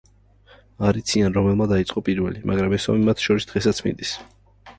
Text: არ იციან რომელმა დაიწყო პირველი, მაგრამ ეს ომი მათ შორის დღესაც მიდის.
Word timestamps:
არ 0.91 0.97
იციან 1.01 1.35
რომელმა 1.39 1.67
დაიწყო 1.73 2.03
პირველი, 2.07 2.41
მაგრამ 2.53 2.75
ეს 2.79 2.89
ომი 2.95 3.07
მათ 3.11 3.23
შორის 3.27 3.49
დღესაც 3.53 3.85
მიდის. 3.91 4.17